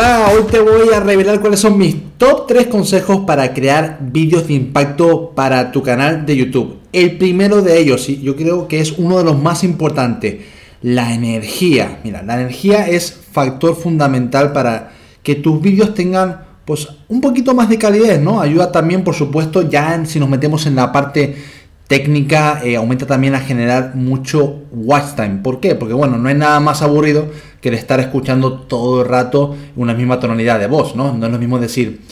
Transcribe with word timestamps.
Hola, 0.00 0.30
hoy 0.32 0.44
te 0.48 0.60
voy 0.60 0.94
a 0.94 1.00
revelar 1.00 1.40
cuáles 1.40 1.58
son 1.58 1.76
mis 1.76 1.96
top 2.18 2.46
3 2.46 2.68
consejos 2.68 3.24
para 3.26 3.52
crear 3.52 3.98
vídeos 4.00 4.46
de 4.46 4.54
impacto 4.54 5.32
para 5.34 5.72
tu 5.72 5.82
canal 5.82 6.24
de 6.24 6.36
YouTube. 6.36 6.76
El 6.92 7.18
primero 7.18 7.62
de 7.62 7.80
ellos, 7.80 8.08
y 8.08 8.20
yo 8.20 8.36
creo 8.36 8.68
que 8.68 8.78
es 8.78 8.92
uno 8.92 9.18
de 9.18 9.24
los 9.24 9.42
más 9.42 9.64
importantes, 9.64 10.36
la 10.82 11.12
energía. 11.12 11.98
Mira, 12.04 12.22
la 12.22 12.34
energía 12.40 12.86
es 12.86 13.12
factor 13.32 13.74
fundamental 13.74 14.52
para 14.52 14.92
que 15.24 15.34
tus 15.34 15.60
vídeos 15.60 15.94
tengan 15.94 16.44
pues 16.64 16.86
un 17.08 17.20
poquito 17.20 17.52
más 17.52 17.68
de 17.68 17.78
calidad, 17.78 18.20
¿no? 18.20 18.40
Ayuda 18.40 18.70
también, 18.70 19.02
por 19.02 19.16
supuesto, 19.16 19.68
ya 19.68 20.04
si 20.06 20.20
nos 20.20 20.28
metemos 20.28 20.64
en 20.66 20.76
la 20.76 20.92
parte 20.92 21.34
técnica 21.88 22.60
eh, 22.62 22.76
aumenta 22.76 23.06
también 23.06 23.34
a 23.34 23.40
generar 23.40 23.96
mucho 23.96 24.60
watch 24.70 25.16
time. 25.16 25.40
¿Por 25.42 25.58
qué? 25.58 25.74
Porque 25.74 25.94
bueno, 25.94 26.18
no 26.18 26.28
hay 26.28 26.34
nada 26.34 26.60
más 26.60 26.82
aburrido 26.82 27.26
que 27.60 27.70
el 27.70 27.74
estar 27.74 27.98
escuchando 27.98 28.52
todo 28.52 29.02
el 29.02 29.08
rato 29.08 29.56
una 29.74 29.94
misma 29.94 30.20
tonalidad 30.20 30.60
de 30.60 30.68
voz, 30.68 30.94
¿no? 30.94 31.14
No 31.14 31.26
es 31.26 31.32
lo 31.32 31.38
mismo 31.38 31.58
decir, 31.58 32.02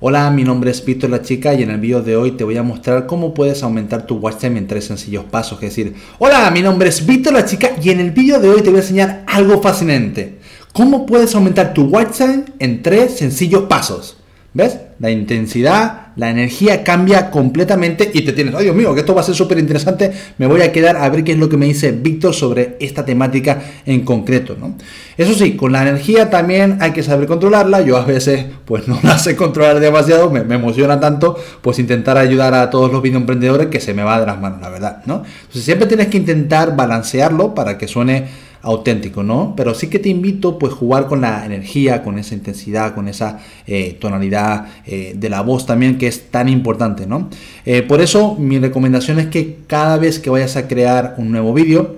hola, 0.00 0.30
mi 0.30 0.44
nombre 0.44 0.70
es 0.70 0.84
Víctor 0.84 1.08
la 1.08 1.22
chica 1.22 1.54
y 1.54 1.62
en 1.62 1.70
el 1.70 1.80
vídeo 1.80 2.02
de 2.02 2.14
hoy 2.14 2.32
te 2.32 2.44
voy 2.44 2.58
a 2.58 2.62
mostrar 2.62 3.06
cómo 3.06 3.32
puedes 3.32 3.62
aumentar 3.62 4.06
tu 4.06 4.16
watch 4.16 4.36
time 4.36 4.58
en 4.58 4.66
tres 4.66 4.84
sencillos 4.84 5.24
pasos. 5.24 5.54
Es 5.62 5.70
decir, 5.70 5.94
hola, 6.18 6.50
mi 6.50 6.60
nombre 6.60 6.90
es 6.90 7.04
Víctor 7.06 7.32
la 7.32 7.46
chica 7.46 7.70
y 7.82 7.88
en 7.88 8.00
el 8.00 8.10
vídeo 8.10 8.38
de 8.38 8.50
hoy 8.50 8.60
te 8.60 8.68
voy 8.68 8.80
a 8.80 8.82
enseñar 8.82 9.24
algo 9.26 9.62
fascinante. 9.62 10.38
¿Cómo 10.74 11.06
puedes 11.06 11.34
aumentar 11.34 11.72
tu 11.72 11.84
watch 11.84 12.18
time 12.18 12.44
en 12.58 12.82
tres 12.82 13.16
sencillos 13.16 13.62
pasos? 13.62 14.18
¿Ves? 14.52 14.76
La 15.02 15.10
intensidad, 15.10 16.12
la 16.14 16.30
energía 16.30 16.84
cambia 16.84 17.28
completamente 17.28 18.08
y 18.14 18.20
te 18.20 18.32
tienes, 18.32 18.54
ay 18.54 18.62
Dios 18.62 18.76
mío, 18.76 18.94
que 18.94 19.00
esto 19.00 19.16
va 19.16 19.22
a 19.22 19.24
ser 19.24 19.34
súper 19.34 19.58
interesante, 19.58 20.12
me 20.38 20.46
voy 20.46 20.62
a 20.62 20.70
quedar 20.70 20.96
a 20.96 21.08
ver 21.08 21.24
qué 21.24 21.32
es 21.32 21.38
lo 21.38 21.48
que 21.48 21.56
me 21.56 21.66
dice 21.66 21.90
Víctor 21.90 22.32
sobre 22.34 22.76
esta 22.78 23.04
temática 23.04 23.60
en 23.84 24.04
concreto, 24.04 24.56
¿no? 24.56 24.76
Eso 25.18 25.34
sí, 25.34 25.56
con 25.56 25.72
la 25.72 25.82
energía 25.82 26.30
también 26.30 26.78
hay 26.80 26.92
que 26.92 27.02
saber 27.02 27.26
controlarla, 27.26 27.80
yo 27.80 27.96
a 27.96 28.04
veces 28.04 28.46
pues 28.64 28.86
no 28.86 28.96
la 29.02 29.18
sé 29.18 29.34
controlar 29.34 29.80
demasiado, 29.80 30.30
me, 30.30 30.38
emociona 30.54 31.00
tanto, 31.00 31.36
pues 31.62 31.80
intentar 31.80 32.16
ayudar 32.16 32.54
a 32.54 32.70
todos 32.70 32.92
los 32.92 33.02
video 33.02 33.18
emprendedores 33.18 33.66
que 33.66 33.80
se 33.80 33.94
me 33.94 34.04
va 34.04 34.20
de 34.20 34.26
las 34.26 34.40
manos, 34.40 34.60
la 34.60 34.70
verdad, 34.70 35.02
¿no? 35.06 35.24
Entonces 35.40 35.64
siempre 35.64 35.88
tienes 35.88 36.06
que 36.06 36.18
intentar 36.18 36.76
balancearlo 36.76 37.56
para 37.56 37.76
que 37.76 37.88
suene 37.88 38.51
auténtico, 38.62 39.22
¿no? 39.22 39.54
Pero 39.56 39.74
sí 39.74 39.88
que 39.88 39.98
te 39.98 40.08
invito 40.08 40.58
pues 40.58 40.72
jugar 40.72 41.06
con 41.06 41.20
la 41.20 41.44
energía, 41.44 42.02
con 42.02 42.18
esa 42.18 42.34
intensidad, 42.34 42.94
con 42.94 43.08
esa 43.08 43.40
eh, 43.66 43.96
tonalidad 44.00 44.66
eh, 44.86 45.14
de 45.16 45.28
la 45.28 45.42
voz 45.42 45.66
también 45.66 45.98
que 45.98 46.06
es 46.06 46.30
tan 46.30 46.48
importante, 46.48 47.06
¿no? 47.06 47.28
Eh, 47.66 47.82
por 47.82 48.00
eso 48.00 48.36
mi 48.38 48.58
recomendación 48.58 49.18
es 49.18 49.26
que 49.26 49.58
cada 49.66 49.98
vez 49.98 50.18
que 50.18 50.30
vayas 50.30 50.56
a 50.56 50.68
crear 50.68 51.16
un 51.18 51.32
nuevo 51.32 51.52
vídeo, 51.52 51.96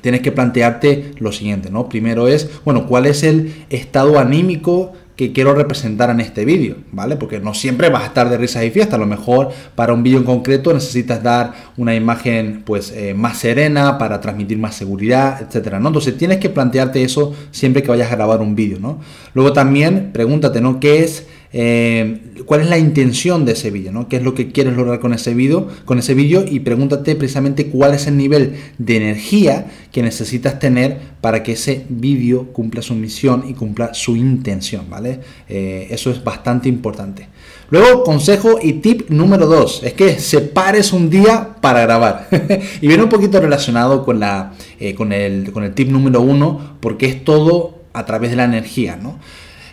tienes 0.00 0.20
que 0.20 0.32
plantearte 0.32 1.12
lo 1.18 1.32
siguiente, 1.32 1.70
¿no? 1.70 1.88
Primero 1.88 2.28
es, 2.28 2.50
bueno, 2.64 2.86
¿cuál 2.86 3.06
es 3.06 3.22
el 3.22 3.54
estado 3.70 4.18
anímico 4.18 4.92
que 5.28 5.32
quiero 5.32 5.54
representar 5.54 6.10
en 6.10 6.20
este 6.20 6.44
vídeo, 6.44 6.76
¿vale? 6.90 7.16
Porque 7.16 7.38
no 7.38 7.54
siempre 7.54 7.88
vas 7.90 8.02
a 8.02 8.06
estar 8.06 8.28
de 8.28 8.36
risas 8.38 8.64
y 8.64 8.70
fiesta, 8.70 8.96
a 8.96 8.98
lo 8.98 9.06
mejor 9.06 9.50
para 9.74 9.92
un 9.92 10.02
vídeo 10.02 10.18
en 10.18 10.24
concreto 10.24 10.72
necesitas 10.74 11.22
dar 11.22 11.52
una 11.76 11.94
imagen 11.94 12.62
pues 12.64 12.90
eh, 12.90 13.14
más 13.14 13.38
serena 13.38 13.98
para 13.98 14.20
transmitir 14.20 14.58
más 14.58 14.74
seguridad, 14.74 15.40
etcétera, 15.40 15.78
¿no? 15.78 15.88
Entonces 15.88 16.16
tienes 16.16 16.38
que 16.38 16.50
plantearte 16.50 17.04
eso 17.04 17.34
siempre 17.52 17.82
que 17.82 17.90
vayas 17.90 18.10
a 18.10 18.16
grabar 18.16 18.40
un 18.40 18.56
vídeo, 18.56 18.78
¿no? 18.80 18.98
Luego 19.34 19.52
también 19.52 20.10
pregúntate, 20.12 20.60
¿no? 20.60 20.80
¿Qué 20.80 21.04
es 21.04 21.26
eh, 21.52 22.20
cuál 22.46 22.62
es 22.62 22.68
la 22.68 22.78
intención 22.78 23.44
de 23.44 23.52
ese 23.52 23.70
vídeo, 23.70 23.92
¿no? 23.92 24.08
¿Qué 24.08 24.16
es 24.16 24.22
lo 24.22 24.34
que 24.34 24.50
quieres 24.52 24.74
lograr 24.74 25.00
con 25.00 25.12
ese 25.12 25.34
vídeo? 25.34 25.68
Con 25.84 25.98
ese 25.98 26.14
vídeo 26.14 26.44
y 26.48 26.60
pregúntate 26.60 27.14
precisamente 27.14 27.66
cuál 27.66 27.94
es 27.94 28.06
el 28.06 28.16
nivel 28.16 28.56
de 28.78 28.96
energía 28.96 29.66
que 29.92 30.02
necesitas 30.02 30.58
tener 30.58 30.98
para 31.20 31.42
que 31.42 31.52
ese 31.52 31.84
vídeo 31.88 32.52
cumpla 32.52 32.80
su 32.80 32.94
misión 32.94 33.44
y 33.48 33.54
cumpla 33.54 33.92
su 33.92 34.16
intención, 34.16 34.88
¿vale? 34.88 35.20
Eh, 35.48 35.88
eso 35.90 36.10
es 36.10 36.24
bastante 36.24 36.68
importante. 36.68 37.28
Luego, 37.70 38.02
consejo 38.02 38.58
y 38.62 38.74
tip 38.74 39.08
número 39.10 39.46
2, 39.46 39.82
es 39.84 39.92
que 39.94 40.18
separes 40.18 40.92
un 40.92 41.08
día 41.08 41.56
para 41.60 41.82
grabar. 41.82 42.28
y 42.80 42.86
viene 42.86 43.02
un 43.02 43.08
poquito 43.08 43.40
relacionado 43.40 44.04
con, 44.04 44.20
la, 44.20 44.52
eh, 44.78 44.94
con, 44.94 45.12
el, 45.12 45.52
con 45.52 45.64
el 45.64 45.72
tip 45.72 45.88
número 45.88 46.20
1, 46.20 46.76
porque 46.80 47.06
es 47.06 47.24
todo 47.24 47.82
a 47.94 48.04
través 48.04 48.30
de 48.30 48.36
la 48.36 48.44
energía, 48.44 48.96
¿no? 48.96 49.18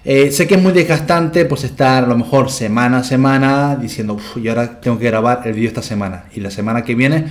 Eh, 0.06 0.32
sé 0.32 0.48
que 0.48 0.56
es 0.56 0.62
muy 0.62 0.72
desgastante 0.72 1.44
pues 1.46 1.66
estar 1.66 2.06
a 2.06 2.08
lo 2.08 2.18
mejor 2.18 2.50
semana 2.50 3.00
a 3.00 3.04
semana 3.04 3.76
diciendo, 3.76 4.18
yo 4.42 4.52
ahora 4.52 4.80
tengo 4.80 4.98
que 4.98 5.06
grabar 5.06 5.42
el 5.46 5.54
vídeo 5.54 5.68
esta 5.68 5.82
semana 5.82 6.26
y 6.34 6.40
la 6.40 6.52
semana 6.52 6.84
que 6.84 6.96
viene, 6.96 7.26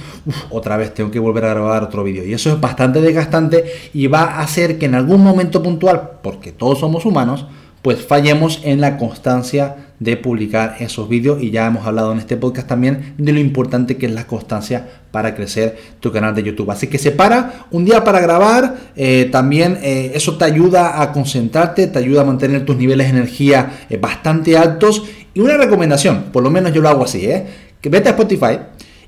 otra 0.50 0.76
vez 0.76 0.92
tengo 0.92 1.10
que 1.10 1.18
volver 1.18 1.46
a 1.46 1.50
grabar 1.54 1.82
otro 1.82 2.04
vídeo. 2.04 2.24
Y 2.24 2.34
eso 2.34 2.52
es 2.52 2.60
bastante 2.60 3.00
desgastante 3.00 3.64
y 3.94 4.06
va 4.06 4.22
a 4.22 4.40
hacer 4.40 4.78
que 4.78 4.86
en 4.86 4.94
algún 4.94 5.22
momento 5.22 5.62
puntual, 5.62 6.18
porque 6.22 6.52
todos 6.52 6.78
somos 6.78 7.06
humanos, 7.06 7.46
pues 7.82 8.04
fallemos 8.04 8.60
en 8.64 8.80
la 8.80 8.98
constancia 8.98 9.87
de 10.00 10.16
publicar 10.16 10.76
esos 10.80 11.08
vídeos 11.08 11.42
y 11.42 11.50
ya 11.50 11.66
hemos 11.66 11.86
hablado 11.86 12.12
en 12.12 12.18
este 12.18 12.36
podcast 12.36 12.68
también 12.68 13.14
de 13.18 13.32
lo 13.32 13.40
importante 13.40 13.96
que 13.96 14.06
es 14.06 14.12
la 14.12 14.26
constancia 14.26 14.86
para 15.10 15.34
crecer 15.34 15.76
tu 16.00 16.12
canal 16.12 16.34
de 16.34 16.42
YouTube. 16.42 16.70
Así 16.70 16.86
que 16.86 16.98
separa 16.98 17.66
un 17.70 17.84
día 17.84 18.04
para 18.04 18.20
grabar, 18.20 18.76
eh, 18.96 19.28
también 19.30 19.78
eh, 19.82 20.12
eso 20.14 20.36
te 20.36 20.44
ayuda 20.44 21.02
a 21.02 21.12
concentrarte, 21.12 21.86
te 21.86 21.98
ayuda 21.98 22.22
a 22.22 22.24
mantener 22.24 22.64
tus 22.64 22.76
niveles 22.76 23.10
de 23.10 23.18
energía 23.18 23.80
eh, 23.90 23.96
bastante 23.96 24.56
altos 24.56 25.04
y 25.34 25.40
una 25.40 25.56
recomendación, 25.56 26.24
por 26.32 26.42
lo 26.42 26.50
menos 26.50 26.72
yo 26.72 26.80
lo 26.80 26.88
hago 26.88 27.04
así, 27.04 27.28
que 27.80 27.88
vete 27.88 28.08
a 28.08 28.12
Spotify 28.12 28.58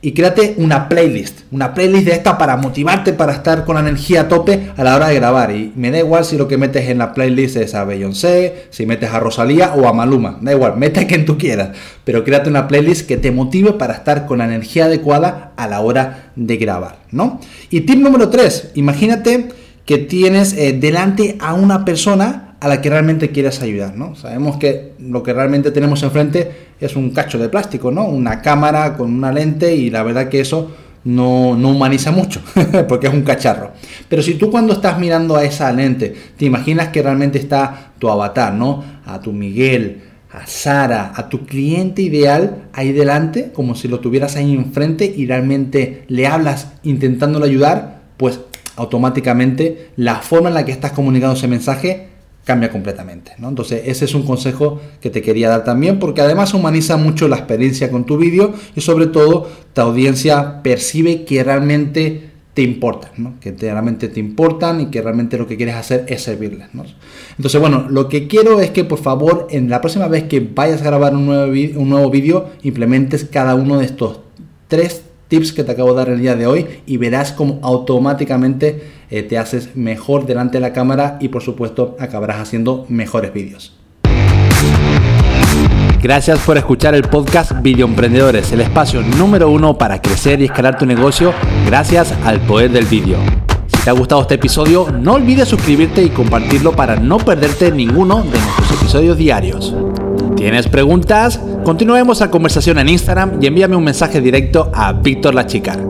y 0.02 0.12
créate 0.12 0.54
una 0.56 0.88
playlist, 0.88 1.40
una 1.50 1.74
playlist 1.74 2.06
de 2.06 2.12
esta 2.12 2.38
para 2.38 2.56
motivarte 2.56 3.12
para 3.12 3.32
estar 3.32 3.64
con 3.64 3.74
la 3.74 3.82
energía 3.82 4.22
a 4.22 4.28
tope 4.28 4.70
a 4.76 4.82
la 4.82 4.96
hora 4.96 5.08
de 5.08 5.14
grabar. 5.16 5.54
Y 5.54 5.72
me 5.76 5.90
da 5.90 5.98
igual 5.98 6.24
si 6.24 6.38
lo 6.38 6.48
que 6.48 6.56
metes 6.56 6.88
en 6.88 6.98
la 6.98 7.12
playlist 7.12 7.56
es 7.56 7.74
a 7.74 7.84
Beyoncé, 7.84 8.66
si 8.70 8.86
metes 8.86 9.10
a 9.10 9.20
Rosalía 9.20 9.74
o 9.74 9.86
a 9.86 9.92
Maluma, 9.92 10.38
da 10.40 10.52
igual, 10.52 10.74
mete 10.78 11.00
a 11.00 11.06
quien 11.06 11.26
tú 11.26 11.36
quieras, 11.36 11.70
pero 12.04 12.24
créate 12.24 12.48
una 12.48 12.66
playlist 12.66 13.06
que 13.06 13.16
te 13.16 13.30
motive 13.30 13.74
para 13.74 13.94
estar 13.94 14.26
con 14.26 14.38
la 14.38 14.44
energía 14.44 14.86
adecuada 14.86 15.52
a 15.56 15.68
la 15.68 15.80
hora 15.80 16.30
de 16.34 16.56
grabar, 16.56 16.98
¿no? 17.10 17.40
Y 17.68 17.82
tip 17.82 17.98
número 17.98 18.30
3, 18.30 18.72
imagínate 18.74 19.48
que 19.84 19.98
tienes 19.98 20.54
eh, 20.54 20.72
delante 20.72 21.36
a 21.40 21.54
una 21.54 21.84
persona 21.84 22.49
a 22.60 22.68
la 22.68 22.82
que 22.82 22.90
realmente 22.90 23.30
quieras 23.30 23.62
ayudar, 23.62 23.96
¿no? 23.96 24.14
Sabemos 24.14 24.58
que 24.58 24.92
lo 24.98 25.22
que 25.22 25.32
realmente 25.32 25.70
tenemos 25.70 26.02
enfrente 26.02 26.50
es 26.78 26.94
un 26.94 27.10
cacho 27.10 27.38
de 27.38 27.48
plástico, 27.48 27.90
¿no? 27.90 28.06
Una 28.06 28.42
cámara 28.42 28.96
con 28.96 29.12
una 29.12 29.32
lente 29.32 29.74
y 29.74 29.88
la 29.88 30.02
verdad 30.02 30.28
que 30.28 30.40
eso 30.40 30.70
no, 31.04 31.56
no 31.56 31.70
humaniza 31.70 32.10
mucho, 32.10 32.42
porque 32.88 33.06
es 33.06 33.14
un 33.14 33.22
cacharro. 33.22 33.72
Pero 34.08 34.22
si 34.22 34.34
tú 34.34 34.50
cuando 34.50 34.74
estás 34.74 34.98
mirando 34.98 35.36
a 35.36 35.44
esa 35.44 35.72
lente, 35.72 36.14
te 36.36 36.44
imaginas 36.44 36.88
que 36.88 37.02
realmente 37.02 37.38
está 37.38 37.92
tu 37.98 38.10
avatar, 38.10 38.52
¿no? 38.52 38.84
A 39.06 39.20
tu 39.20 39.32
Miguel, 39.32 40.02
a 40.30 40.46
Sara, 40.46 41.12
a 41.16 41.30
tu 41.30 41.46
cliente 41.46 42.02
ideal 42.02 42.68
ahí 42.74 42.92
delante, 42.92 43.52
como 43.52 43.74
si 43.74 43.88
lo 43.88 44.00
tuvieras 44.00 44.36
ahí 44.36 44.54
enfrente 44.54 45.10
y 45.16 45.26
realmente 45.26 46.04
le 46.08 46.26
hablas 46.26 46.72
intentándolo 46.82 47.46
ayudar, 47.46 48.02
pues 48.18 48.40
automáticamente 48.76 49.90
la 49.96 50.16
forma 50.16 50.48
en 50.48 50.54
la 50.54 50.64
que 50.66 50.72
estás 50.72 50.92
comunicando 50.92 51.36
ese 51.36 51.48
mensaje 51.48 52.09
cambia 52.44 52.70
completamente. 52.70 53.32
¿no? 53.38 53.48
Entonces, 53.48 53.82
ese 53.86 54.04
es 54.04 54.14
un 54.14 54.24
consejo 54.24 54.80
que 55.00 55.10
te 55.10 55.22
quería 55.22 55.48
dar 55.48 55.64
también, 55.64 55.98
porque 55.98 56.20
además 56.20 56.54
humaniza 56.54 56.96
mucho 56.96 57.28
la 57.28 57.36
experiencia 57.36 57.90
con 57.90 58.04
tu 58.04 58.16
vídeo 58.16 58.54
y 58.74 58.80
sobre 58.80 59.06
todo 59.06 59.48
tu 59.72 59.80
audiencia 59.80 60.62
percibe 60.62 61.24
que 61.24 61.44
realmente 61.44 62.30
te 62.54 62.62
importan, 62.62 63.12
¿no? 63.16 63.34
que 63.40 63.52
realmente 63.52 64.08
te 64.08 64.18
importan 64.18 64.80
y 64.80 64.86
que 64.86 65.00
realmente 65.00 65.38
lo 65.38 65.46
que 65.46 65.56
quieres 65.56 65.76
hacer 65.76 66.04
es 66.08 66.22
servirles. 66.22 66.68
¿no? 66.74 66.84
Entonces, 67.36 67.60
bueno, 67.60 67.86
lo 67.88 68.08
que 68.08 68.26
quiero 68.26 68.60
es 68.60 68.70
que 68.70 68.84
por 68.84 68.98
favor, 68.98 69.46
en 69.50 69.70
la 69.70 69.80
próxima 69.80 70.08
vez 70.08 70.24
que 70.24 70.40
vayas 70.40 70.80
a 70.80 70.84
grabar 70.84 71.14
un 71.14 71.26
nuevo, 71.26 72.10
vídeo, 72.10 72.50
implementes 72.62 73.24
cada 73.24 73.54
uno 73.54 73.78
de 73.78 73.84
estos 73.84 74.20
tres 74.66 75.04
tips 75.28 75.52
que 75.52 75.62
te 75.62 75.72
acabo 75.72 75.90
de 75.90 75.96
dar 75.96 76.08
el 76.08 76.20
día 76.20 76.34
de 76.34 76.46
hoy 76.46 76.66
y 76.86 76.96
verás 76.96 77.32
cómo 77.32 77.60
automáticamente 77.62 78.82
eh, 79.10 79.22
te 79.22 79.38
haces 79.38 79.76
mejor 79.76 80.26
delante 80.26 80.58
de 80.58 80.62
la 80.62 80.72
cámara 80.72 81.18
y 81.20 81.28
por 81.28 81.42
supuesto 81.42 81.96
acabarás 81.98 82.40
haciendo 82.40 82.86
mejores 82.88 83.32
vídeos. 83.32 83.76
Gracias 86.02 86.38
por 86.40 86.56
escuchar 86.56 86.94
el 86.94 87.02
podcast 87.02 87.52
Video 87.60 87.86
Emprendedores, 87.86 88.50
el 88.52 88.62
espacio 88.62 89.02
número 89.02 89.50
uno 89.50 89.76
para 89.76 90.00
crecer 90.00 90.40
y 90.40 90.46
escalar 90.46 90.78
tu 90.78 90.86
negocio 90.86 91.34
gracias 91.66 92.14
al 92.24 92.40
poder 92.40 92.70
del 92.70 92.86
vídeo. 92.86 93.18
Si 93.66 93.84
te 93.84 93.90
ha 93.90 93.92
gustado 93.92 94.22
este 94.22 94.36
episodio, 94.36 94.88
no 94.90 95.14
olvides 95.14 95.48
suscribirte 95.48 96.02
y 96.02 96.08
compartirlo 96.08 96.72
para 96.72 96.96
no 96.96 97.18
perderte 97.18 97.70
ninguno 97.70 98.22
de 98.22 98.38
nuestros 98.38 98.80
episodios 98.80 99.18
diarios. 99.18 99.74
¿Tienes 100.36 100.68
preguntas? 100.68 101.38
Continuemos 101.64 102.20
la 102.20 102.30
conversación 102.30 102.78
en 102.78 102.88
Instagram 102.88 103.38
y 103.42 103.46
envíame 103.46 103.76
un 103.76 103.84
mensaje 103.84 104.22
directo 104.22 104.70
a 104.74 104.94
Víctor 104.94 105.34
La 105.34 105.46
Chica. 105.46 105.89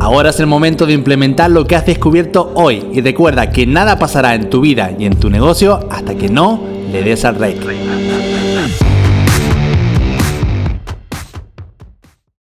Ahora 0.00 0.30
es 0.30 0.38
el 0.38 0.46
momento 0.46 0.86
de 0.86 0.92
implementar 0.92 1.50
lo 1.50 1.66
que 1.66 1.74
has 1.74 1.84
descubierto 1.84 2.52
hoy 2.54 2.86
y 2.92 3.00
recuerda 3.00 3.50
que 3.50 3.66
nada 3.66 3.98
pasará 3.98 4.34
en 4.34 4.48
tu 4.48 4.60
vida 4.60 4.92
y 4.96 5.06
en 5.06 5.18
tu 5.18 5.28
negocio 5.28 5.80
hasta 5.90 6.14
que 6.14 6.28
no 6.28 6.60
le 6.92 7.02
des 7.02 7.24
al 7.24 7.34
rey. 7.36 8.07